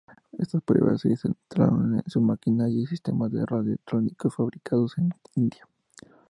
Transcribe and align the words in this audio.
Estas 0.31 0.63
pruebas, 0.63 1.01
se 1.01 1.15
centraron 1.15 1.93
en 1.93 2.03
su 2.07 2.21
maquinaria, 2.21 2.81
y 2.81 2.87
sistemas 2.87 3.31
de 3.31 3.45
radio-electrónicos 3.45 4.33
fabricados 4.35 4.97
en 4.97 5.13
India. 5.35 5.67